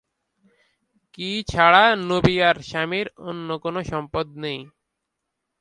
কি 1.13 1.29
ছাড়া 1.51 1.83
নবীয়ার 2.09 2.57
স্বামীর 2.69 3.07
অন্য 3.27 3.49
কোনো 3.63 3.79
সম্পদ 3.91 4.25
নেই? 4.43 4.59